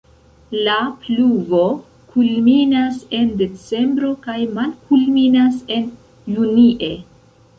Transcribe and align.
La 0.67 0.75
pluvo 1.01 1.59
kulminas 2.13 2.97
en 3.19 3.29
decembro 3.41 4.09
kaj 4.25 4.37
malkulminas 4.55 5.59
en 5.79 5.87
junie. 6.39 6.91